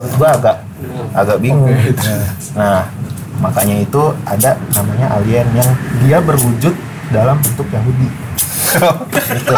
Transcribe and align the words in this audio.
menurut 0.00 0.16
gua 0.16 0.28
agak 0.32 0.56
agak 1.12 1.36
bingung 1.44 1.76
nah 2.56 2.88
makanya 3.36 3.84
itu 3.84 4.02
ada 4.24 4.56
namanya 4.72 5.12
alien 5.20 5.44
yang 5.52 5.70
dia 6.00 6.18
berwujud 6.24 6.72
dalam 7.12 7.36
bentuk 7.44 7.68
Yahudi 7.68 8.08
gitu. 8.08 9.54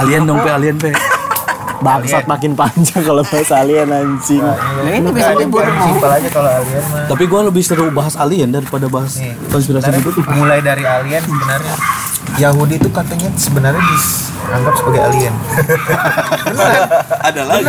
Alien 0.00 0.24
dong, 0.24 0.40
pe, 0.40 0.48
alien, 0.48 0.76
pe. 0.80 1.19
Bangsat 1.80 2.24
makin 2.24 2.52
panjang 2.52 3.00
kalau 3.00 3.24
bahas 3.24 3.48
alien 3.50 3.88
anjing. 3.88 4.38
nah 4.38 4.56
ini 4.86 5.08
bisa 5.08 5.32
libur 5.32 5.64
simpel 5.64 6.10
aja 6.10 6.28
kalau 6.28 6.50
alien 6.52 6.82
mah 6.86 7.08
Tapi 7.08 7.24
gua 7.24 7.40
lebih 7.42 7.62
seru 7.62 7.88
bahas 7.88 8.14
alien 8.14 8.48
daripada 8.48 8.84
bahas 8.86 9.16
Nih, 9.16 9.32
konspirasi 9.48 9.88
gitu. 9.90 10.20
mulai 10.30 10.60
dari 10.60 10.84
alien 10.84 11.20
sebenarnya 11.20 11.74
Yahudi 12.36 12.76
itu 12.76 12.88
katanya 12.88 13.28
sebenarnya 13.34 13.80
dianggap 13.80 14.74
sebagai 14.76 15.00
alien 15.02 15.34
Ada 17.20 17.42
lagi. 17.42 17.64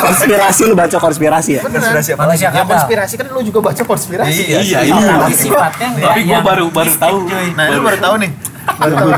Konspirasi 0.00 0.62
lu 0.64 0.74
baca 0.74 0.96
konspirasi 0.96 1.50
ya? 1.52 1.62
konspirasi 1.62 2.10
apa 2.14 2.32
ya 2.34 2.62
konspirasi 2.64 3.14
kan 3.16 3.26
lu 3.28 3.40
juga 3.42 3.60
baca 3.62 3.82
konspirasi 3.82 4.40
Iya, 4.46 4.58
iya, 4.60 4.78
iya. 4.84 5.14
Tapi 5.20 5.34
sifatnya 5.36 5.88
Tapi 6.00 6.20
gua 6.24 6.40
baru 6.40 6.66
baru 6.70 6.92
tahu. 6.92 7.16
nah 7.54 7.64
lu 7.68 7.80
baru 7.82 7.98
tahu 7.98 8.14
nih 8.18 8.30
baru 8.70 8.92
tahu 8.94 9.10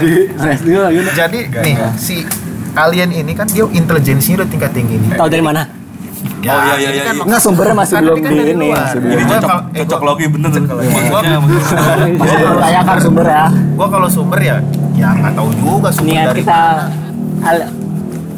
jadi 1.13 1.39
nih 1.53 1.75
si 1.95 2.25
alien 2.75 3.11
ini 3.11 3.33
kan 3.33 3.47
dia 3.47 3.65
intelijensinya 3.65 4.37
udah 4.39 4.49
tingkat 4.49 4.71
tinggi 4.73 4.97
nih 4.97 5.15
Tahu 5.15 5.29
dari 5.29 5.41
mana? 5.41 5.63
Oh 6.23 6.41
iya 6.43 6.75
iya 6.77 6.89
ini 6.89 6.97
iya. 6.97 7.05
kan 7.05 7.15
iya. 7.15 7.25
Enggak 7.25 7.41
sumbernya 7.41 7.75
masih 7.77 7.95
Kan 7.95 8.03
belum 8.05 8.17
ini 8.17 8.23
kan 8.23 8.33
di 8.33 8.43
ini. 8.43 8.51
Ini 8.51 8.67
belum. 8.95 9.03
Gua 9.03 9.27
cocok 9.29 9.43
kalau- 9.45 9.65
eh, 9.65 9.79
cocok 9.81 9.99
gua- 9.99 10.09
logi 10.09 10.27
bener. 10.29 10.51
Maksudnya 10.51 11.39
Masih 12.13 12.37
belum 12.37 12.57
tanyakan 12.59 12.97
sumber 12.99 13.27
ya. 13.27 13.45
gua 13.73 13.87
kalau 13.89 14.09
sumber 14.09 14.39
ya 14.41 14.57
ya 14.93 15.09
nggak 15.13 15.33
tahu 15.35 15.49
juga 15.57 15.89
sumber 15.91 16.13
Niat 16.13 16.27
dari 16.29 16.41
kita 16.41 16.61
al- 17.43 17.71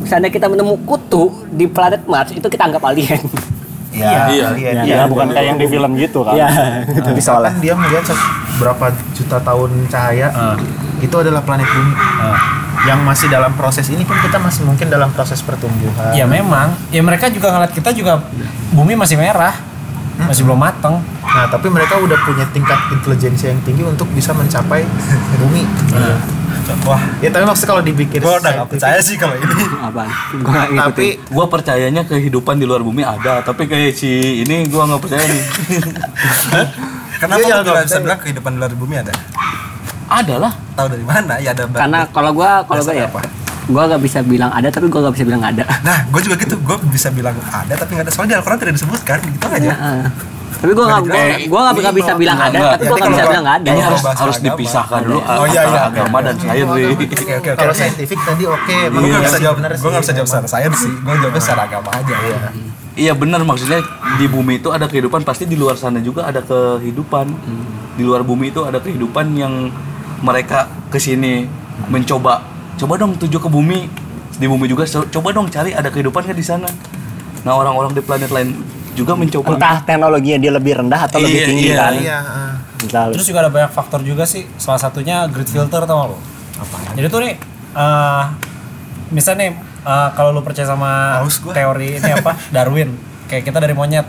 Seandainya 0.04 0.34
kita 0.34 0.46
menemu 0.46 0.74
kutu 0.84 1.24
di 1.48 1.64
planet 1.64 2.04
Mars 2.04 2.28
itu 2.30 2.44
kita 2.44 2.62
anggap 2.62 2.84
alien. 2.84 3.20
ya, 3.90 4.28
Iya. 4.28 4.44
alien. 4.50 4.74
Iya, 4.82 5.00
bukan 5.06 5.26
kayak 5.30 5.46
yang 5.46 5.56
di 5.56 5.66
film 5.66 5.90
gitu 5.94 6.20
kan. 6.20 6.34
Iya, 6.34 6.48
itu 6.84 7.00
Nah, 7.00 7.16
soalnya. 7.16 7.16
misalkan 7.16 7.52
dia 7.58 7.72
melihat 7.74 8.04
berapa 8.54 8.86
juta 9.12 9.36
tahun 9.38 9.70
cahaya 9.88 10.28
itu 10.98 11.14
adalah 11.14 11.40
planet 11.40 11.64
bumi 11.66 11.92
yang 12.84 13.00
masih 13.00 13.26
dalam 13.26 13.52
proses 13.52 13.88
ini 13.88 14.02
pun 14.02 14.16
kita 14.16 14.36
masih 14.36 14.62
mungkin 14.62 14.86
dalam 14.86 15.08
proses 15.10 15.40
pertumbuhan 15.40 16.12
Ya 16.12 16.24
memang, 16.24 16.76
ya 16.88 17.00
mereka 17.00 17.28
juga 17.28 17.48
ngeliat 17.50 17.72
kita 17.72 17.90
juga 17.90 18.20
bumi 18.70 18.92
masih 18.92 19.16
merah, 19.16 19.56
masih 20.20 20.44
belum 20.44 20.56
mateng. 20.56 21.00
nah 21.24 21.48
tapi 21.48 21.66
mereka 21.66 21.96
udah 21.96 22.14
punya 22.22 22.46
tingkat 22.48 22.78
intelijensi 22.90 23.48
yang 23.48 23.58
tinggi 23.60 23.82
untuk 23.82 24.06
bisa 24.08 24.30
mencapai 24.30 24.86
bumi 25.40 25.66
wah 26.82 27.02
ya 27.18 27.28
tapi 27.28 27.42
maksudnya 27.42 27.70
kalau 27.70 27.82
dipikir 27.82 28.20
Gue 28.20 28.34
udah 28.34 28.52
gak 28.56 28.68
percaya 28.70 28.96
sih 28.98 29.16
kalau 29.16 29.34
ini. 29.34 29.64
Apaan? 29.84 30.08
Gua 30.38 30.62
tapi 30.86 31.18
gua 31.28 31.44
percayanya 31.44 32.02
kehidupan 32.02 32.56
di 32.56 32.64
luar 32.64 32.80
bumi 32.80 33.02
ada, 33.02 33.40
tapi 33.40 33.66
kayak 33.66 33.92
si 33.92 34.08
ini 34.40 34.64
gua 34.66 34.86
nggak 34.86 35.02
percaya 35.02 35.24
nih. 35.24 35.44
Kenapa 37.14 37.40
Iya, 37.40 37.54
lu 37.54 37.62
nggak 37.62 37.64
tidak 37.66 37.84
bisa 37.86 37.98
bilang 38.00 38.20
kehidupan 38.20 38.50
di 38.50 38.58
luar 38.58 38.74
bumi 38.74 38.94
ada? 38.96 39.12
Ada 40.22 40.34
lah. 40.38 40.52
Tahu 40.74 40.86
dari 40.90 41.04
mana? 41.04 41.34
Ya 41.42 41.50
ada. 41.50 41.64
Karena 41.66 42.06
kalau 42.10 42.30
gua 42.30 42.62
kalau 42.62 42.82
gua 42.82 42.94
ya 42.94 43.06
apa? 43.10 43.20
gua 43.64 43.88
gak 43.88 44.02
bisa 44.04 44.20
bilang 44.20 44.52
ada 44.52 44.68
tapi 44.68 44.86
gua 44.92 45.08
gak 45.08 45.14
bisa 45.16 45.24
bilang 45.24 45.40
ada. 45.40 45.64
Nah, 45.80 45.98
gue 46.12 46.20
juga 46.20 46.36
gitu. 46.36 46.54
Gue 46.60 46.76
bisa 46.92 47.08
bilang 47.08 47.32
ada, 47.48 47.72
tapi 47.72 47.96
nggak 47.96 48.04
ada. 48.08 48.12
Soalnya 48.12 48.30
di 48.30 48.36
Al-Quran 48.40 48.58
tidak 48.60 48.74
disebutkan, 48.76 49.18
gitu 49.24 49.46
aja. 49.48 49.72
Heeh. 49.72 50.02
Tapi 50.64 50.72
gua, 50.72 50.84
Eh, 51.12 51.44
gua 51.44 51.60
nggak 51.68 51.76
nggak 51.76 51.96
bisa 52.00 52.12
bilang 52.16 52.38
ada 52.40 52.56
tapi 52.76 52.84
Ya, 52.84 52.88
gua 52.88 52.96
ini 52.96 53.04
nggak 53.04 53.12
bisa 53.12 53.24
bilang 53.28 53.44
nggak 53.44 53.58
ada. 53.60 53.68
Ini 53.68 53.82
harus 53.84 54.02
harus 54.04 54.38
dipisahkan 54.40 55.00
dulu 55.04 55.20
Oh, 55.20 55.44
iya, 55.44 55.60
antara 55.60 55.76
iya. 55.76 55.82
agama 55.92 56.18
dan 56.24 56.34
sains. 56.40 56.64
Oke, 56.64 56.84
oke, 56.88 57.34
oke. 57.36 57.50
kalau 57.52 57.74
saintifik 57.76 58.20
tadi 58.24 58.44
oke 58.48 58.76
Gue 58.88 59.00
nggak 59.00 59.12
iya 59.12 59.18
bisa 59.20 59.36
sih, 59.36 59.44
jawab. 59.44 59.56
Gue 59.60 59.90
nggak 59.92 60.04
bisa 60.08 60.14
jawab 60.16 60.28
secara 60.32 60.48
sains 60.48 60.76
sih. 60.80 60.92
Gue 61.04 61.14
jawabnya 61.20 61.42
secara 61.44 61.62
agama 61.68 61.90
aja. 61.92 62.14
Iya. 62.16 62.38
Iya 62.94 63.12
benar 63.18 63.40
maksudnya 63.42 63.82
di 64.16 64.26
bumi 64.30 64.62
itu 64.62 64.70
ada 64.70 64.86
kehidupan 64.86 65.26
pasti 65.26 65.50
di 65.50 65.58
luar 65.58 65.74
sana 65.76 65.98
juga 66.00 66.24
ada 66.30 66.40
kehidupan. 66.40 67.26
Di 67.94 68.02
luar 68.06 68.22
bumi 68.24 68.48
itu 68.54 68.64
ada 68.64 68.78
kehidupan 68.80 69.36
yang 69.36 69.68
mereka 70.24 70.72
ke 70.88 70.96
sini 70.96 71.44
mencoba 71.92 72.40
coba 72.80 72.94
dong 72.96 73.12
tuju 73.20 73.36
ke 73.36 73.48
bumi 73.52 73.86
di 74.34 74.46
bumi 74.48 74.66
juga 74.66 74.88
coba 74.88 75.28
dong 75.30 75.46
cari 75.52 75.76
ada 75.76 75.92
kehidupan 75.92 76.24
nggak 76.26 76.38
di 76.38 76.46
sana. 76.46 76.66
Nah 77.44 77.52
orang-orang 77.54 77.92
di 77.92 78.02
planet 78.02 78.32
lain 78.32 78.56
juga 78.96 79.12
mencoba. 79.14 79.54
Entah 79.54 79.76
teknologinya 79.84 80.38
dia 80.40 80.52
lebih 80.54 80.72
rendah 80.80 81.00
atau 81.06 81.18
lebih 81.20 81.38
Iya, 81.38 81.46
tinggi 81.46 81.68
iya, 81.70 81.76
kan. 81.78 81.92
iya 81.94 82.18
ah. 82.18 82.54
Terus 83.14 83.26
juga 83.26 83.46
ada 83.46 83.50
banyak 83.52 83.70
faktor 83.70 84.00
juga 84.02 84.24
sih. 84.24 84.48
Salah 84.56 84.80
satunya 84.80 85.26
grid 85.28 85.46
filter 85.46 85.82
tau 85.84 85.96
gak 85.98 86.08
lo? 86.14 86.18
Apa? 86.58 86.76
Jadi 86.94 87.06
tuh 87.10 87.20
nih, 87.22 87.34
eh 87.74 88.22
misalnya 89.10 89.50
nih, 89.50 89.50
eh, 89.86 90.08
kalau 90.14 90.30
lu 90.34 90.42
percaya 90.42 90.66
sama 90.66 91.22
teori 91.52 91.98
ini 91.98 92.10
apa 92.10 92.32
Darwin, 92.54 92.94
kayak 93.30 93.44
kita 93.44 93.58
dari 93.62 93.74
monyet. 93.74 94.06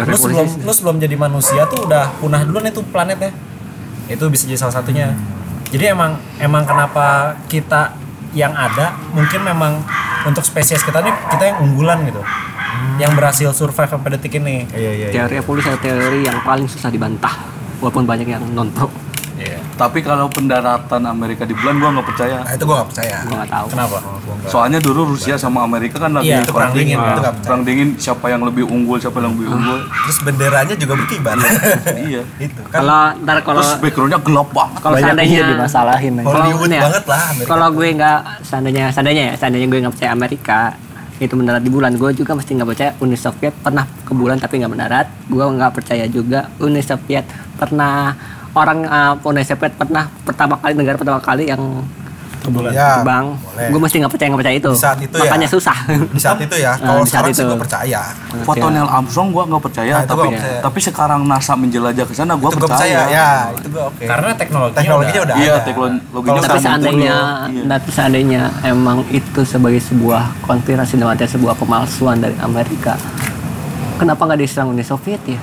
Lu 0.00 0.16
sebelum 0.16 0.46
lu 0.62 0.72
sebelum 0.72 0.96
jadi 1.02 1.16
manusia 1.18 1.66
tuh 1.66 1.84
udah 1.90 2.14
punah 2.22 2.42
dulu 2.46 2.58
nih 2.62 2.72
tuh 2.72 2.86
planetnya. 2.86 3.34
Itu 4.10 4.26
bisa 4.26 4.44
jadi 4.50 4.58
salah 4.58 4.82
satunya. 4.82 5.14
Jadi 5.70 5.84
emang 5.86 6.18
emang 6.42 6.66
kenapa 6.66 7.38
kita 7.46 7.94
yang 8.34 8.54
ada 8.54 8.94
mungkin 9.14 9.42
memang 9.42 9.82
untuk 10.26 10.42
spesies 10.42 10.82
kita 10.82 11.02
nih 11.02 11.14
kita 11.30 11.54
yang 11.54 11.58
unggulan 11.62 12.02
gitu. 12.06 12.22
Yang 12.98 13.12
berhasil 13.16 13.48
survive 13.54 13.90
sampai 13.90 14.10
detik 14.18 14.36
ini. 14.42 14.66
iya 14.74 14.92
iya 14.92 15.06
iya. 15.08 15.24
teori 15.24 15.34
evolusi 15.40 15.66
adalah 15.70 15.82
teori 15.82 16.20
yang 16.26 16.38
paling 16.42 16.66
susah 16.68 16.90
dibantah 16.90 17.32
walaupun 17.80 18.04
banyak 18.04 18.28
yang 18.28 18.44
non 18.52 18.68
pro 18.74 18.90
Tapi 19.80 19.98
kalau 20.00 20.28
pendaratan 20.28 21.02
Amerika 21.08 21.48
di 21.48 21.56
bulan 21.56 21.80
gua 21.80 21.88
nggak 21.96 22.06
percaya. 22.06 22.36
Nah, 22.44 22.52
itu 22.52 22.62
gue 22.62 22.76
nggak 22.76 22.90
percaya. 22.92 23.16
gua 23.24 23.34
nggak 23.34 23.50
tahu 23.50 23.66
Kenapa? 23.72 23.96
Soalnya 24.44 24.78
dulu 24.78 25.00
Rusia 25.10 25.34
sama 25.34 25.64
Amerika 25.64 25.96
kan 25.96 26.12
lagi 26.12 26.28
Iya, 26.28 26.44
perang 26.44 26.72
dingin, 26.72 26.96
Nah, 26.96 27.16
itu 27.16 27.22
perang 27.40 27.62
dingin 27.64 27.88
siapa 27.96 28.26
yang 28.28 28.44
lebih 28.44 28.68
unggul 28.68 29.00
siapa 29.00 29.16
yang 29.18 29.32
lebih 29.32 29.48
unggul. 29.48 29.78
Terus 30.04 30.18
benderanya 30.20 30.74
juga 30.76 30.94
berkibar. 30.94 31.36
iya. 31.96 32.22
itu 32.44 32.60
kan 32.68 32.80
kalau 32.80 33.00
ntar 33.18 33.36
kalau 33.40 33.60
Terus 33.60 33.72
backgroundnya 33.80 34.20
gelap 34.20 34.48
banget. 34.52 34.78
kalau 34.78 34.96
seandainya 34.96 35.32
iya 35.32 35.44
dimasalahin 35.48 36.12
kalau 36.18 36.28
Hollywood 36.36 36.70
ya, 36.70 36.82
banget 36.84 37.04
lah 37.08 37.22
Amerika. 37.30 37.48
kalau 37.48 37.68
gue 37.70 37.88
nggak 37.90 38.18
seandainya 38.42 38.84
seandainya 38.90 39.22
ya 39.22 39.34
seandainya 39.34 39.66
gue 39.66 39.78
nggak 39.80 39.94
percaya 39.94 40.12
Amerika 40.12 40.60
itu 41.18 41.34
mendarat 41.36 41.60
di 41.60 41.68
bulan 41.68 41.92
gue 41.94 42.10
juga 42.12 42.32
mesti 42.32 42.50
nggak 42.52 42.68
percaya 42.68 42.90
Uni 42.98 43.12
Soviet 43.14 43.52
pernah 43.54 43.84
ke 43.84 44.12
bulan 44.12 44.36
tapi 44.36 44.56
nggak 44.56 44.72
mendarat 44.72 45.06
gue 45.24 45.44
nggak 45.44 45.72
percaya 45.72 46.04
juga 46.04 46.48
Uni 46.58 46.80
Soviet 46.80 47.24
pernah 47.56 48.16
orang 48.52 48.78
uh, 48.82 49.14
Uni 49.22 49.42
Soviet 49.42 49.72
pernah 49.72 50.10
pertama 50.20 50.54
kali 50.56 50.74
negara 50.74 50.96
pertama 50.96 51.18
kali 51.18 51.46
yang 51.46 51.62
ya, 52.72 53.04
terbang 53.04 53.36
boleh. 53.36 53.68
gue 53.68 53.80
mesti 53.80 53.96
nggak 54.00 54.10
percaya 54.10 54.26
nggak 54.26 54.40
percaya 54.40 54.56
itu 54.56 54.72
Di 54.72 54.80
saat 54.80 54.98
itu 54.98 55.12
ya. 55.12 55.22
makanya 55.22 55.44
susah 55.46 55.76
Di 56.08 56.18
saat 56.18 56.38
itu 56.40 56.56
ya. 56.56 56.72
Ah, 56.72 56.76
Kalau 56.88 57.04
saat 57.04 57.08
sekarang 57.12 57.30
sih 57.30 57.44
itu. 57.44 57.50
gue 57.52 57.60
percaya. 57.60 58.00
Foto 58.40 58.66
Neil 58.66 58.88
Armstrong 58.88 59.28
gua 59.28 59.44
nggak 59.44 59.62
percaya, 59.62 59.92
Nah, 59.92 60.08
tapi 60.08 60.26
percaya. 60.32 60.58
tapi 60.64 60.78
sekarang 60.80 61.20
NASA 61.22 61.52
menjelajah 61.54 62.02
ke 62.02 62.14
sana 62.16 62.32
gua 62.34 62.48
itu 62.48 62.56
gue 62.56 62.64
percaya. 62.64 62.98
percaya. 62.98 63.00
Ya, 63.12 63.30
itu 63.52 63.68
gue 63.68 63.82
oke. 63.84 64.02
Karena 64.02 64.30
teknologinya, 64.32 64.78
teknologinya 64.80 65.20
udah, 65.20 65.36
Iya, 65.36 65.52
ada. 65.52 65.64
teknologinya 65.68 66.40
tapi 66.40 66.58
seandainya. 66.58 67.16
Iya. 67.46 67.62
tapi 67.68 67.88
seandainya 67.92 68.42
emang 68.64 68.98
itu 69.10 69.40
sebagai 69.44 69.82
sebuah 69.84 70.22
konspirasi 70.40 70.96
dan 70.96 71.28
sebuah 71.28 71.54
pemalsuan 71.54 72.18
dari 72.18 72.34
Amerika 72.40 72.96
kenapa 73.94 74.24
nggak 74.24 74.40
diserang 74.40 74.72
Uni 74.72 74.80
Soviet 74.80 75.20
ya 75.22 75.36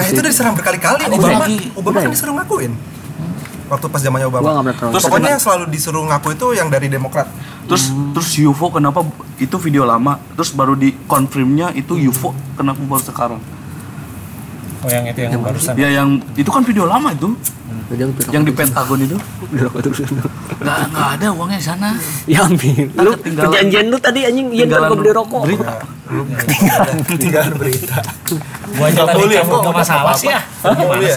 Eh 0.00 0.04
itu 0.08 0.18
udah 0.20 0.30
diserang 0.32 0.54
berkali-kali. 0.56 1.02
Obama. 1.06 1.44
Obama 1.76 1.92
Udah 1.92 2.00
kan 2.00 2.08
ya? 2.08 2.14
disuruh 2.14 2.34
ngakuin. 2.40 2.72
Waktu 3.68 3.86
pas 3.88 4.00
zamannya 4.00 4.28
Obama. 4.28 4.60
Terus 4.72 5.04
Pokoknya 5.04 5.30
yang 5.36 5.42
selalu 5.42 5.64
disuruh 5.72 6.04
ngaku 6.04 6.28
itu 6.36 6.46
yang 6.56 6.68
dari 6.68 6.88
Demokrat. 6.88 7.28
Terus 7.68 7.88
terus 8.12 8.28
UFO 8.36 8.68
kenapa 8.68 9.00
itu 9.38 9.56
video 9.56 9.86
lama, 9.86 10.20
terus 10.36 10.52
baru 10.52 10.76
di 10.76 10.92
confirmnya 11.06 11.72
itu 11.72 11.96
UFO 12.10 12.36
kenapa 12.52 12.80
baru 12.80 13.00
sekarang? 13.00 13.40
Oh 14.82 14.90
yang 14.90 15.06
itu 15.06 15.20
yang 15.22 15.40
barusan. 15.40 15.72
Ya 15.78 15.88
yang 15.88 16.20
itu 16.34 16.50
kan 16.50 16.66
video 16.66 16.84
lama 16.84 17.14
itu, 17.14 17.38
udah, 17.94 18.06
yang 18.34 18.42
di 18.42 18.50
Pentagon 18.50 18.98
itu. 18.98 19.14
Nggak 20.60 21.06
ada 21.16 21.26
uangnya 21.32 21.58
di 21.58 21.66
sana. 21.66 21.88
ya 22.26 22.44
ambil 22.44 22.90
lu 22.92 23.10
ketinggalan- 23.14 23.46
perjanjian 23.46 23.84
lu 23.88 23.98
tadi 24.02 24.20
anjing 24.26 24.46
iya 24.50 24.64
gua 24.66 24.90
beli 24.90 25.12
rokok 25.14 25.40
Berita. 26.12 26.82
Tinggal 27.16 27.46
berita. 27.56 27.98
Gua 28.72 28.86
aja 28.88 29.02
tadi 29.08 29.24
cabut 29.36 29.58
nggak 29.64 29.76
masalah 29.76 30.14
sih 30.16 30.28
ya. 30.28 30.40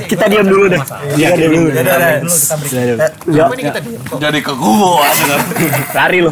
Kita 0.08 0.26
diam 0.32 0.48
dulu 0.48 0.66
deh. 0.72 0.82
Iya 1.20 1.28
diam 1.36 1.52
dulu. 1.52 1.70
Kita 1.72 2.56
break. 2.56 3.60
kita 3.60 3.80
Jadi 4.20 4.40
ke 4.40 4.54
gua 4.56 5.04
lari 5.98 6.20
lu. 6.24 6.32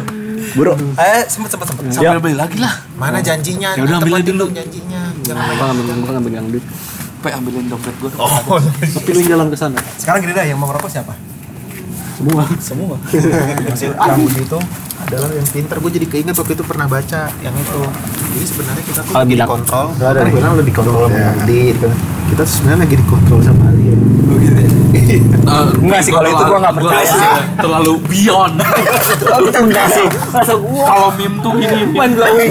Buru. 0.54 0.72
Eh, 0.96 1.22
sempet 1.26 1.50
sempet 1.50 1.66
sempet. 1.72 1.82
sambil 1.90 2.20
beli 2.22 2.36
lagi 2.36 2.56
lah. 2.62 2.78
mana 2.94 3.18
janjinya? 3.18 3.74
Ya 3.74 3.82
udah, 3.82 3.98
ambil 3.98 4.22
dulu. 4.22 4.46
janjinya. 4.54 5.02
Jangan 5.26 5.42
gua 5.56 6.12
ngambil 6.14 6.32
yang 6.32 6.46
duit? 6.52 6.64
Pe 7.24 7.32
ambilin 7.32 7.66
dompet 7.72 7.94
gua. 7.98 8.10
Oh, 8.20 8.60
tapi 8.60 9.10
lu 9.16 9.20
jalan 9.24 9.48
ke 9.48 9.56
sana. 9.56 9.80
Sekarang 9.96 10.20
gini 10.20 10.36
dah 10.36 10.44
yang 10.44 10.60
mau 10.60 10.68
ngerokok 10.68 10.90
siapa? 10.92 11.33
Semua. 12.14 12.42
Semua. 12.62 12.96
Maksud 13.02 13.92
Yahudi 13.94 14.40
itu 14.46 14.58
adalah 15.04 15.28
yang 15.34 15.48
pinter. 15.50 15.76
Gue 15.82 15.90
jadi 15.90 16.06
keinget 16.06 16.34
waktu 16.38 16.52
itu 16.54 16.64
pernah 16.64 16.86
baca 16.86 17.20
yang 17.42 17.54
itu. 17.54 17.80
Jadi 18.34 18.46
sebenarnya 18.46 18.84
kita 18.86 19.00
tuh 19.02 19.14
lagi 19.14 19.34
dikontrol. 19.34 19.86
Kan 19.98 20.26
bilang 20.30 20.52
lo 20.58 20.62
dikontrol 20.62 21.06
sama 21.10 21.46
gitu 21.46 21.86
kan. 21.86 21.98
kita 22.24 22.42
sebenarnya 22.48 22.80
lagi 22.88 22.96
dikontrol 22.98 23.40
sama 23.44 23.66
alien 24.94 25.66
enggak 25.82 26.00
sih 26.06 26.12
kalau 26.14 26.28
itu 26.30 26.42
gua 26.46 26.58
nggak 26.62 26.74
percaya. 26.78 27.14
terlalu 27.58 27.92
beyond. 28.08 28.54
Enggak 29.54 29.86
sih. 29.90 30.06
Masa 30.30 30.54
gua 30.58 30.84
kalau 30.86 31.08
meme 31.18 31.36
tuh 31.42 31.52
gini. 31.58 31.82
Blowing 31.94 32.50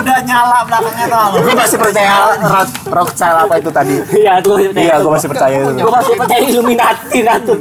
udah 0.00 0.18
nyala 0.24 0.58
belakangnya 0.64 1.06
tuh 1.10 1.40
gue 1.40 1.54
masih 1.54 1.78
percaya 1.78 2.14
rock 2.40 2.70
rock 2.88 3.10
apa 3.20 3.54
itu 3.60 3.70
tadi? 3.70 3.94
Iya 4.16 4.34
percaya. 4.40 4.56
Iya, 4.72 4.94
gua 5.04 5.10
masih 5.18 5.28
percaya 5.28 5.56
itu. 5.60 5.72
gue 5.76 5.92
masih 5.92 6.14
percaya 6.16 6.40
Illuminati 6.40 7.18
Ratu 7.24 7.54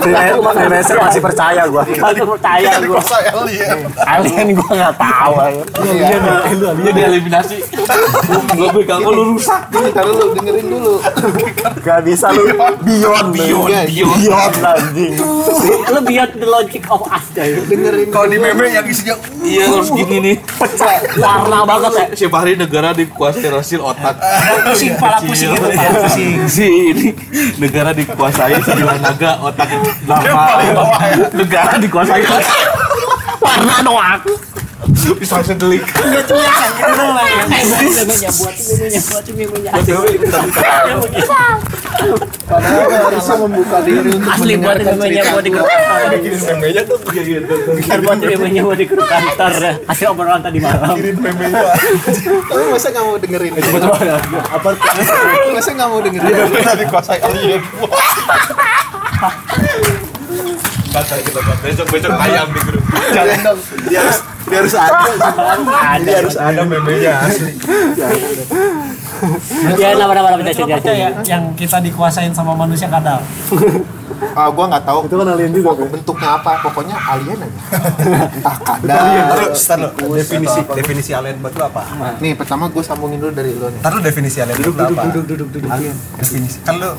Freelancer 0.00 0.96
masih 0.98 1.20
percaya 1.20 1.62
gua. 1.68 1.82
masih 1.84 2.24
percaya 2.24 2.70
gue 2.80 3.00
alien. 4.06 4.46
Gue 4.50 4.70
nggak 4.72 4.94
tahu. 4.96 5.34
Aja. 5.40 6.16
dia 6.80 6.92
dieliminasi 6.92 7.56
gue 8.56 8.68
pegang 8.80 9.02
lu 9.04 9.36
rusak. 9.36 9.62
Ntar 9.70 10.04
lu 10.06 10.34
dengerin 10.36 10.66
dulu. 10.68 10.94
Gak 11.80 12.00
bisa 12.06 12.30
lu 12.34 12.44
beyond 13.10 13.28
beyond 13.34 13.66
beyond 13.90 14.20
beyond. 14.22 14.54
Anjing. 14.60 15.14
lu 15.90 16.00
beyond 16.06 16.32
the 16.38 16.48
logic 16.48 16.82
of 16.86 17.02
us 17.10 17.26
guys 17.34 17.58
dengerin 17.66 18.08
Kalau 18.14 18.26
di 18.30 18.38
meme 18.38 18.64
yang 18.70 18.86
isinya 18.86 19.14
iya 19.42 19.66
terus 19.66 19.90
gini 19.90 20.16
nih. 20.22 20.36
Warna 21.18 21.66
banget 21.66 21.92
ya 21.94 22.04
siapa 22.14 22.36
hari 22.42 22.54
negara 22.54 22.94
dikuasai 22.94 23.50
rasil 23.50 23.80
otak? 23.82 24.14
Pusing 24.70 24.94
pala 24.96 25.18
pusing 25.22 25.50
pusing. 25.54 26.32
Si 26.46 26.66
ini. 26.66 27.06
Negara 27.58 27.90
dikuasai 27.90 28.62
sembilan 28.62 28.98
naga 29.02 29.42
otak 29.42 29.68
lama. 30.06 30.44
Negara 31.34 31.74
dikuasai 31.82 32.22
warna 33.40 33.76
doang 33.82 34.20
bisa 34.90 35.38
sedelik 35.44 35.82
memenya 35.86 36.22
buat 36.26 36.50
memenya 37.70 38.30
buat 38.34 38.54
memenya 39.30 39.72
bisa 43.14 43.34
membuka 43.38 43.78
diri 43.84 44.10
untuk 44.10 44.30
asli 44.30 44.54
buat 44.58 44.78
memenya 44.82 45.22
buat 45.30 45.44
di 45.44 45.50
memenya 45.50 46.82
tuh 46.84 46.98
buat 46.98 48.18
memenya 48.18 48.62
buat 48.66 48.78
di 48.78 48.86
grup 48.88 49.06
kantor 49.06 49.54
hasil 49.86 50.06
obrolan 50.10 50.42
tadi 50.42 50.58
malam 50.58 50.96
tapi 52.50 52.64
masa 52.72 52.88
nggak 52.90 53.04
mau 53.04 53.16
dengerin 53.18 53.52
apa 54.50 54.68
masa 55.54 55.70
nggak 55.76 55.88
mau 55.88 56.00
dengerin 56.02 56.34
kita 56.50 56.74
dikuasai 56.82 57.20
alien. 57.22 57.62
Baca 60.90 61.14
kita 61.22 61.40
besok 61.62 61.86
besok 61.92 62.10
ayam 62.18 62.50
di 62.50 62.60
grup. 62.66 62.82
jangan 63.14 63.38
dong 63.46 63.60
dia 63.86 64.00
harus 64.02 64.18
dia 64.50 64.58
harus 64.58 64.74
ada. 64.74 65.06
Ada 65.70 66.10
harus 66.26 66.36
ada 66.36 66.62
memenya 66.66 67.12
asli 67.22 67.54
ya 69.76 69.88
nama 69.96 70.12
nama 70.16 70.28
nama 70.32 70.42
yang 71.24 71.52
kita 71.54 71.78
dikuasain 71.84 72.32
sama 72.32 72.56
manusia 72.56 72.88
kadal. 72.88 73.20
Ah 74.36 74.52
gua 74.52 74.68
nggak 74.68 74.84
tahu. 74.84 75.00
Itu 75.08 75.16
kan 75.16 75.28
alien 75.32 75.52
juga. 75.52 75.70
Pe. 75.80 75.84
bentuknya 75.96 76.28
apa? 76.36 76.52
Pokoknya 76.60 76.96
alien 76.96 77.38
aja. 77.40 77.60
Entah 78.36 78.56
kadal. 78.68 79.00
Definisi 80.12 80.60
definisi 80.76 81.10
alien 81.16 81.40
buat 81.40 81.56
lu 81.56 81.64
apa? 81.64 81.82
nih 82.20 82.36
pertama 82.36 82.68
gue 82.68 82.84
sambungin 82.84 83.16
dulu 83.20 83.32
dari 83.32 83.56
lu 83.56 83.68
nih. 83.72 83.80
Taruh 83.80 84.00
definisi 84.04 84.38
alien 84.44 84.60
duduk, 84.60 84.76
duduk, 84.76 84.96
duduk, 85.00 85.24
duduk, 85.24 85.48
duduk, 85.56 85.70
Alien. 85.72 85.96
Definisi. 86.20 86.58
Kan 86.64 86.76
lu 86.80 86.90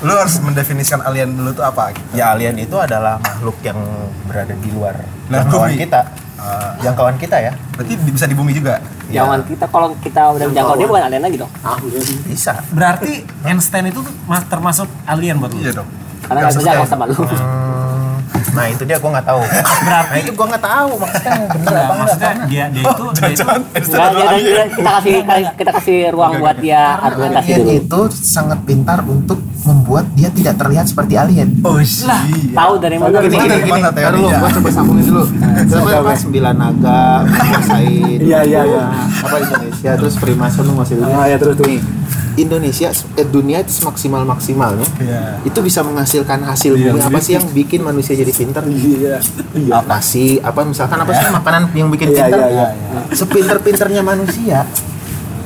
lu 0.00 0.12
harus 0.16 0.40
mendefinisikan 0.40 1.04
alien 1.04 1.36
dulu 1.36 1.52
tuh 1.52 1.64
apa? 1.64 1.92
ya 2.16 2.32
alien 2.32 2.56
itu 2.56 2.72
adalah 2.80 3.20
makhluk 3.20 3.60
yang 3.60 3.76
berada 4.24 4.56
di 4.56 4.72
luar 4.72 4.96
jangkauan 5.28 5.76
kita 5.76 6.08
Ah, 6.40 6.72
jangkauan 6.80 7.14
kita 7.14 7.36
ya. 7.38 7.52
Berarti 7.70 7.92
bisa 8.02 8.24
di 8.24 8.32
bumi 8.32 8.50
juga. 8.50 8.80
jangan 9.08 9.42
kita 9.42 9.66
kalau 9.66 9.92
kita 9.98 10.22
udah 10.30 10.46
menjangkau 10.46 10.74
dia 10.74 10.86
bukan 10.86 11.02
alien 11.04 11.20
lagi 11.20 11.36
dong. 11.36 11.52
Bisa. 12.24 12.52
Berarti 12.70 13.12
Einstein 13.42 13.86
itu 13.86 13.98
mas- 14.24 14.46
termasuk 14.46 14.88
alien 15.04 15.36
buat 15.36 15.50
lu? 15.50 15.60
Iya 15.60 15.72
dong. 15.76 15.88
karena 16.22 16.38
nggak 16.42 16.54
berjangkau 16.56 16.86
sama 16.86 17.04
lu. 17.04 17.14
Hmm, 17.18 18.16
nah 18.50 18.64
itu 18.64 18.82
dia 18.84 18.96
gue 18.96 19.10
nggak 19.10 19.26
tahu. 19.26 19.42
Nah 19.82 20.16
itu 20.16 20.30
gue 20.30 20.46
nggak 20.46 20.64
tahu 20.64 20.90
maksudnya 20.94 21.32
bener 21.34 21.50
Enggak, 21.50 21.74
apa 21.74 21.74
enggak 21.82 21.98
maksudnya 22.00 22.34
dia 22.46 22.64
dia 22.70 22.82
itu 22.86 23.04
dia 23.10 23.28
itu 23.28 23.44
Nggak, 23.90 24.08
dia- 24.08 24.30
dia- 24.38 24.68
kita 24.70 24.90
kasih 24.94 25.14
kita 25.58 25.70
kasih 25.74 25.98
ruang 26.08 26.32
buat 26.38 26.56
dia 26.56 26.82
argumentasi 27.02 27.50
dulu. 27.52 27.68
itu 27.74 28.00
sangat 28.16 28.58
pintar 28.62 29.02
untuk 29.02 29.42
membuat 29.90 30.06
dia 30.14 30.30
tidak 30.30 30.54
terlihat 30.54 30.86
seperti 30.86 31.18
alien. 31.18 31.50
Oh 31.66 31.74
lah. 32.06 32.22
tahu 32.54 32.72
dari 32.78 32.94
mana 32.94 33.18
gini 33.18 33.34
gini 33.34 33.48
Dari 33.50 33.62
gini 33.66 33.80
dulu 33.82 33.90
teorinya? 33.90 34.38
gue 34.38 34.50
coba 34.54 34.68
sambungin 34.70 35.04
dulu. 35.10 35.24
Kenapa 35.66 35.90
apa? 35.98 36.12
Sembilan 36.14 36.54
naga 36.54 37.00
menguasai 37.26 37.94
Iya, 38.22 38.38
iya, 38.46 38.60
iya. 38.62 38.84
apa 39.02 39.36
Indonesia? 39.42 39.90
Terus 39.98 40.14
Freemason 40.14 40.62
menguasai 40.62 40.94
dunia 40.94 41.16
Ah, 41.18 41.26
ya, 41.26 41.36
terus, 41.42 41.58
Indonesia 42.38 42.88
eh, 43.18 43.26
dunia 43.26 43.58
itu 43.66 43.72
semaksimal 43.74 44.22
maksimalnya 44.22 44.86
Iya. 45.02 45.42
itu 45.42 45.58
bisa 45.58 45.82
menghasilkan 45.82 46.38
hasil 46.46 46.78
Iya, 46.78 46.94
bumi. 46.94 47.02
Apa 47.02 47.18
sih 47.18 47.34
yang 47.34 47.50
bikin 47.50 47.82
manusia 47.82 48.14
jadi 48.14 48.30
pintar 48.30 48.62
Iya. 48.70 49.18
apa 49.74 49.98
sih? 49.98 50.38
Apa 50.38 50.62
misalkan 50.62 51.02
apa 51.02 51.10
sih 51.18 51.26
makanan 51.26 51.74
yang 51.74 51.90
bikin 51.90 52.14
Iya, 52.14 52.30
pintar 52.30 52.38
iya, 52.46 52.66
iya, 52.78 53.00
sepinter-pinternya 53.10 54.06
manusia 54.06 54.62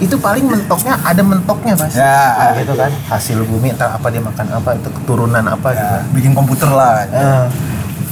itu 0.05 0.17
paling 0.21 0.45
mentoknya 0.45 0.95
ada 1.01 1.23
mentoknya 1.25 1.73
mas. 1.81 1.97
Ya. 1.97 2.21
Nah, 2.37 2.53
gitu 2.61 2.75
kan. 2.77 2.91
Hasil 3.09 3.39
bumi 3.49 3.73
entar 3.73 3.97
apa 3.97 4.07
dia 4.13 4.21
makan 4.21 4.47
apa 4.53 4.71
itu 4.77 4.89
keturunan 4.93 5.45
apa 5.49 5.69
gitu. 5.73 5.95
Ya, 5.97 6.01
bikin 6.13 6.33
komputer 6.37 6.69
lah. 6.69 7.09
Eh, 7.09 7.45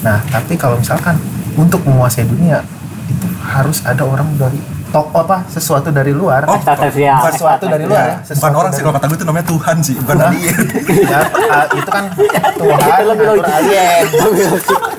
nah 0.01 0.19
tapi 0.33 0.57
kalau 0.57 0.81
misalkan 0.81 1.21
untuk 1.55 1.85
menguasai 1.85 2.25
dunia 2.25 2.65
itu 3.07 3.29
harus 3.45 3.85
ada 3.85 4.03
orang 4.09 4.27
dari 4.41 4.57
tok 4.93 5.09
apa 5.13 5.45
sesuatu 5.49 5.89
dari 5.93 6.13
luar. 6.13 6.45
Oh, 6.49 6.57
Ekstraterrestrial. 6.57 7.17
bukan 7.21 7.33
sesuatu 7.33 7.65
dari 7.69 7.85
luar 7.89 8.05
ya. 8.05 8.17
Bukan 8.25 8.53
orang 8.57 8.71
sih 8.73 8.83
kalau 8.85 8.95
kata 8.97 9.07
gue 9.09 9.17
itu 9.21 9.27
namanya 9.29 9.47
Tuhan 9.49 9.77
sih, 9.81 9.95
bukan 9.97 10.17
alien. 10.21 10.65
ya, 11.09 11.21
ah, 11.49 11.65
itu 11.73 11.91
kan 11.93 12.05
Tuhan 12.61 13.01
lebih 13.09 13.25
ngatur 13.25 13.37
logis. 13.41 13.57
alien. 13.57 14.05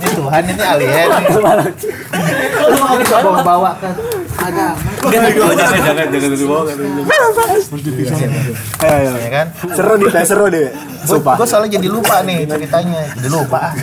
Ini 0.02 0.10
Tuhan 0.18 0.42
ini 0.50 0.64
alien 0.66 1.08
lu 3.24 3.30
mau 3.32 3.44
bawa 3.46 3.72
ke 3.80 3.90
agama 4.36 4.76
jangan 5.06 5.30
jangan 5.84 6.06
jangan 6.10 6.32
dibawa 6.34 6.62
ya 9.14 9.30
kan 9.30 9.48
Seru 9.72 9.94
Teh, 10.04 10.24
seru 10.24 10.46
deh. 10.48 10.68
Sumpah. 11.04 11.36
gue 11.36 11.48
soalnya 11.48 11.76
jadi 11.76 11.88
lupa 11.88 12.22
nih 12.22 12.46
ceritanya 12.46 13.02
jadi 13.14 13.30
lupa 13.30 13.60
ah. 13.60 13.74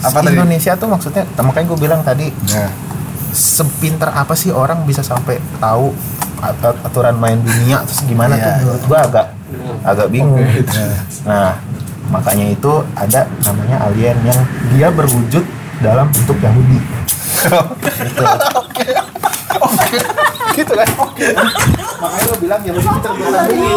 Apa 0.00 0.22
tadi? 0.22 0.30
Indonesia 0.32 0.72
tuh 0.74 0.86
maksudnya 0.86 1.26
makanya 1.36 1.66
gue 1.66 1.78
bilang 1.78 2.00
tadi 2.02 2.30
Ya. 2.46 2.70
sepinter 3.28 4.08
apa 4.08 4.32
sih 4.32 4.48
orang 4.48 4.82
bisa 4.82 5.00
sampai 5.00 5.36
tahu 5.58 5.92
at- 6.38 6.80
aturan 6.82 7.12
main 7.14 7.36
dunia 7.36 7.82
terus 7.82 8.02
gimana 8.02 8.34
Iya, 8.34 8.40
tuh 8.40 8.48
iya. 8.48 8.58
menurut 8.62 8.82
gua 8.84 8.98
agak 9.02 9.26
agak 9.82 10.08
bingung 10.08 10.40
nah 11.24 11.58
makanya 12.08 12.46
itu 12.48 12.72
ada 12.94 13.20
namanya 13.42 13.76
alien 13.84 14.16
yang 14.22 14.40
dia 14.70 14.88
berwujud 14.88 15.44
dalam 15.78 16.08
bentuk 16.08 16.38
Yahudi 16.38 16.78
gitu. 16.80 17.04
gitu 20.58 20.72
kan 20.74 20.88
makanya 21.98 22.26
lo 22.26 22.36
bilang 22.38 22.60
Yahudi 22.62 22.86
pinter 22.88 23.10
gua 23.10 23.30
sambungin. 23.32 23.76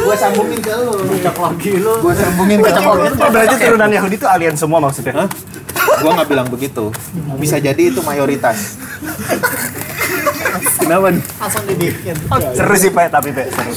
Gua 0.00 0.16
sambungin 0.16 0.58
ke 0.60 0.72
lo 0.74 0.92
lagi 1.40 1.72
lo 1.76 1.92
gua 2.00 2.14
sambungin 2.14 2.58
ke 2.60 2.70
lo 2.70 2.90
Oh, 2.90 3.30
berarti 3.30 3.54
turunan 3.58 3.90
Yahudi 3.90 4.16
itu 4.16 4.26
alien 4.26 4.54
semua 4.56 4.78
maksudnya? 4.80 5.26
gua 6.00 6.10
nggak 6.16 6.28
bilang 6.28 6.48
begitu. 6.48 6.92
Bisa 7.36 7.56
jadi 7.56 7.92
itu 7.92 8.00
mayoritas. 8.00 8.76
Kenapa 10.80 11.12
nih? 11.12 11.22
Seru 12.52 12.74
sih, 12.74 12.90
Pak, 12.90 13.12
tapi 13.12 13.30
Pak, 13.30 13.46
seru. 13.52 13.72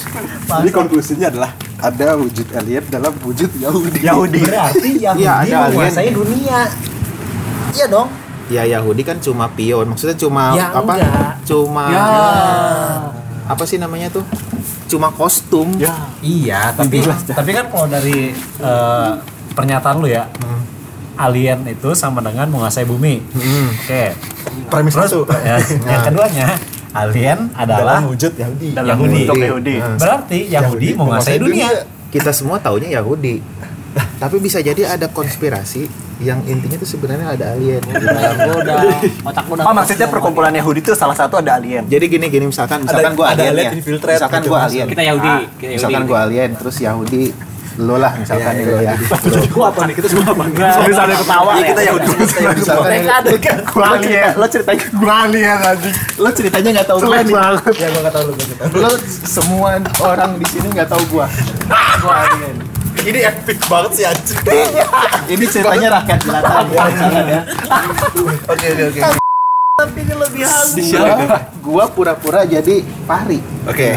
Jadi 0.64 0.70
konklusinya 0.72 1.28
adalah 1.30 1.52
ada 1.78 2.16
wujud 2.16 2.48
alien 2.56 2.84
dalam 2.88 3.14
wujud 3.22 3.52
Yahudi. 3.56 4.00
Yahudi. 4.02 4.40
berarti 4.42 4.90
Yahudi 5.00 5.22
Iya, 5.24 5.32
ada 5.36 5.44
alien. 5.44 5.72
menguasai 5.76 6.10
dunia. 6.12 6.60
Iya 7.74 7.86
dong 7.90 8.08
Ya 8.48 8.64
Yahudi 8.64 9.02
kan 9.02 9.18
cuma 9.18 9.48
pion, 9.50 9.88
maksudnya 9.88 10.16
cuma 10.16 10.52
Ya, 10.52 10.72
apa? 10.72 10.94
enggak. 10.96 11.32
Cuma 11.44 11.84
ya 11.88 12.04
apa 13.44 13.64
sih 13.64 13.76
namanya 13.76 14.08
tuh? 14.10 14.24
Cuma 14.88 15.12
kostum. 15.12 15.74
Ya. 15.76 16.08
iya 16.20 16.72
tapi 16.72 17.04
tapi 17.04 17.50
kan 17.52 17.68
kalau 17.68 17.88
dari 17.88 18.32
eh, 18.62 19.10
pernyataan 19.52 20.00
lu 20.00 20.08
ya 20.08 20.28
alien 21.14 21.62
itu 21.68 21.94
sama 21.94 22.20
dengan 22.20 22.50
menguasai 22.50 22.84
bumi 22.84 23.22
oke 23.78 24.04
Premis 24.66 24.94
terus 24.98 25.14
satu. 25.14 25.30
ya, 25.30 25.62
yang 25.62 26.02
keduanya 26.04 26.48
alien 26.90 27.40
adalah 27.54 28.02
Dalam 28.02 28.10
wujud 28.10 28.34
Yahudi. 28.34 28.68
Dalam 28.74 28.98
Yahudi. 28.98 29.22
Yahudi. 29.30 29.76
Nah, 29.78 29.98
berarti 29.98 30.40
Yahudi 30.50 30.88
menguasai 30.94 31.38
dunia 31.38 31.70
kita 32.10 32.30
semua 32.30 32.58
taunya 32.58 32.90
Yahudi. 32.94 33.42
Tapi 34.24 34.40
bisa 34.40 34.64
jadi 34.64 34.88
ada 34.88 35.12
konspirasi 35.12 35.84
yang 36.24 36.40
intinya 36.48 36.80
tuh 36.80 36.88
sebenarnya 36.88 37.36
ada 37.36 37.46
alien 37.52 37.84
di 37.84 37.92
dalam. 37.92 38.56
udah 38.56 38.76
otak 39.28 39.44
udah 39.52 39.64
Oh, 39.68 39.76
maksudnya 39.76 40.08
perkumpulan 40.08 40.56
Yahudi 40.56 40.80
itu 40.80 40.96
salah 40.96 41.12
satu 41.12 41.44
ada 41.44 41.60
alien. 41.60 41.84
Jadi 41.92 42.06
gini 42.08 42.32
gini 42.32 42.48
misalkan 42.48 42.88
misalkan 42.88 43.20
gua 43.20 43.36
ada 43.36 43.44
alien 43.44 43.76
alien 43.76 43.84
ya. 43.84 44.16
Misalkan 44.16 44.40
gitu 44.40 44.48
gua 44.48 44.60
maksudnya. 44.64 44.80
alien. 44.80 44.88
kita 44.88 45.04
Yahudi 45.04 45.28
Ah, 45.28 45.40
kita 45.60 45.72
Misalkan 45.76 45.92
Yahudi 46.00 46.08
gua 46.08 46.20
alien 46.24 46.50
terus 46.56 46.76
Yahudi 46.80 47.24
lo 47.74 47.98
lah 47.98 48.14
misalkan 48.16 48.54
nih 48.54 48.66
lo 48.70 48.80
ya 48.80 48.94
Gua 49.52 49.66
apa 49.74 49.82
nih? 49.90 49.94
Kita 49.98 50.08
semua 50.08 50.30
apa? 50.32 50.44
Misalnya 50.88 51.18
ketawa 51.20 51.52
ya. 51.52 51.66
kita 51.68 51.82
Yahudi 51.84 52.08
misalkan 52.56 52.96
Gua 53.68 53.88
lihat. 54.00 54.34
Lo 54.40 54.46
ceritanya 54.48 54.86
gua 54.94 55.16
anjing 55.20 55.96
lo 56.16 56.30
ceritanya 56.32 56.70
nggak 56.80 56.88
tahu 56.88 56.98
gua 57.02 57.18
nih 57.20 57.34
ya 57.76 57.88
gua 57.92 58.02
nggak 58.08 58.16
tahu 58.16 58.28
tahu 58.32 58.76
lo 58.80 58.90
semua 59.28 59.70
orang 60.00 60.32
di 60.40 60.46
sini 60.48 60.68
nggak 60.72 60.88
tahu 60.88 61.04
gua 61.12 61.26
gua 62.00 62.16
anjing 62.24 62.56
ini 63.04 63.20
epic 63.22 63.60
banget 63.68 63.92
sih 63.94 64.06
anjing. 64.06 64.40
Ini 65.34 65.46
ceritanya 65.48 65.88
rakyat 66.00 66.20
jelata. 66.20 66.52
Ya 66.68 67.40
oke 68.46 68.68
oke. 68.70 69.02
Oke 69.74 70.02
gua, 70.86 71.28
gua 71.60 71.86
pura-pura 71.90 72.46
jadi 72.46 72.86
Fahri. 73.04 73.40
Oke. 73.66 73.88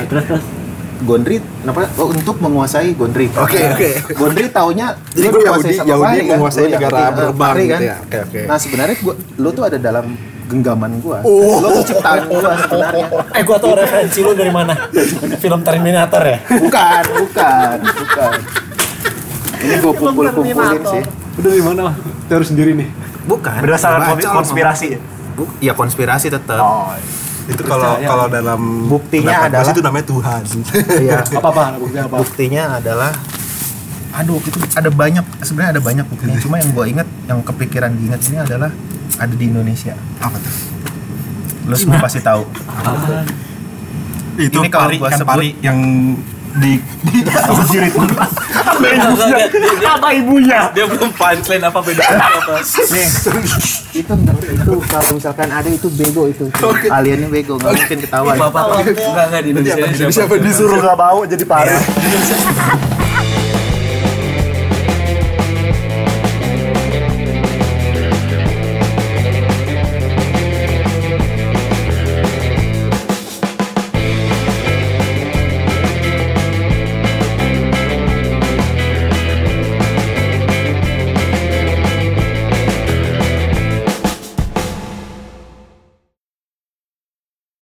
Gondri 0.97 1.37
kenapa? 1.61 1.93
Oh, 2.01 2.09
untuk 2.09 2.41
menguasai 2.41 2.97
Gondri. 2.97 3.29
Oke, 3.29 3.61
oke. 3.69 3.91
Gondri 4.17 4.49
taunya 4.49 4.97
Jadi 5.13 5.29
dikuasai 5.29 5.45
Yahudi- 5.45 5.77
sama 5.77 5.89
Yahudi 5.93 6.07
Fahri 6.09 6.23
kan? 6.25 6.33
menguasai 6.33 6.65
Lu 6.65 6.73
negara 6.73 6.97
Yahudi, 6.97 7.13
berkembang 7.13 7.37
Fahri 7.45 7.65
kan? 7.69 7.77
gitu 7.77 7.85
ya. 7.85 7.97
Oke, 8.01 8.19
oke. 8.25 8.41
nah 8.49 8.57
sebenarnya 8.57 8.97
gua 9.05 9.15
lu 9.37 9.49
tuh 9.53 9.65
ada 9.67 9.77
dalam 9.79 10.07
genggaman 10.47 10.93
gua. 11.05 11.19
Oh. 11.21 11.61
lu 11.61 11.69
tuh 11.77 11.85
ciptaan 11.85 12.21
gua 12.25 12.51
sebenarnya. 12.57 13.07
Eh 13.37 13.43
gua 13.45 13.57
tahu 13.61 13.73
referensi 13.77 14.19
lu 14.25 14.33
dari 14.33 14.49
mana? 14.49 14.73
Film 15.37 15.61
Terminator 15.61 16.23
ya? 16.25 16.39
Bukan 16.49 17.03
bukan 17.21 17.77
bukan 17.85 18.39
ini 19.67 19.75
gua 19.77 19.93
kumpul 19.93 20.25
kumpulin 20.31 20.83
sih. 20.85 21.03
Udah 21.37 21.51
di 21.51 21.61
mana? 21.61 21.83
Kita 21.93 22.33
harus 22.33 22.49
sendiri 22.49 22.73
nih. 22.73 22.89
bukan. 23.27 23.59
Berdasarkan 23.59 24.15
Baca 24.15 24.29
konspirasi. 24.33 24.87
Bu- 25.35 25.51
ya 25.59 25.73
konspirasi 25.73 26.31
tetap 26.31 26.57
Oh. 26.57 26.95
itu 27.45 27.61
kalau 27.61 27.99
kalau 28.01 28.27
dalam 28.27 28.87
Buktinya 28.87 29.45
adalah- 29.45 29.69
itu 29.69 29.79
namanya 29.81 30.07
Tuhan. 30.07 30.41
Iya. 30.97 31.19
Apa 31.39 31.49
apa? 31.49 31.65
Buktinya 31.77 32.03
apa? 32.05 32.17
buktinya 32.17 32.63
adalah 32.77 33.13
aduh 34.13 34.41
itu 34.41 34.57
ada 34.73 34.89
banyak 34.89 35.21
sebenarnya 35.41 35.71
ada 35.75 35.83
banyak 35.83 36.07
buktinya. 36.07 36.37
Cuma 36.39 36.57
yang 36.57 36.71
gua 36.73 36.87
inget 36.87 37.09
yang 37.27 37.39
kepikiran 37.43 37.93
diingat 37.93 38.21
ini 38.25 38.37
adalah 38.41 38.71
ada 39.17 39.35
di 39.35 39.45
Indonesia. 39.45 39.93
Apa 40.19 40.39
tuh? 40.39 40.55
Lu 41.67 41.75
semua 41.75 41.99
pasti 41.99 42.19
tahu. 42.21 42.47
Itu 44.39 44.61
Ini 44.61 44.69
kalau 44.69 44.87
pari 44.87 44.97
gua 44.97 45.09
kan 45.09 45.19
sebut- 45.19 45.31
pari 45.33 45.49
yang 45.59 45.79
di 46.57 46.73
enggak, 47.21 47.45
dia, 48.81 49.47
dia, 49.53 49.91
Apa 49.93 50.09
ibunya? 50.17 50.73
dia 50.73 50.85
belum 50.89 51.11
punchline 51.13 51.65
apa 51.65 51.81
bedanya 51.85 52.27
apa 52.27 52.61
nih. 52.65 53.07
itu 53.97 54.13
itu 54.53 54.73
kalau 54.89 55.11
misalkan 55.17 55.49
ada 55.53 55.69
itu 55.69 55.89
bego 55.93 56.29
itu. 56.29 56.49
Aliennya 56.89 57.29
bego 57.29 57.61
nggak 57.61 57.73
mungkin 57.77 57.99
ketahuan. 58.05 58.37
Bapak 58.41 58.63
enggak 58.85 59.25
enggak 59.29 59.43
di 59.45 59.51
Indonesia, 59.53 60.09
siapa 60.09 60.35
disuruh 60.41 60.79
nggak 60.81 60.97
mau 60.97 61.21
jadi 61.29 61.45
pari. 61.45 61.75